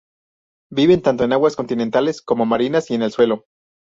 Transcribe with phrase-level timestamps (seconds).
[0.71, 3.45] Viven tanto en aguas continentales como marinas y en el suelo.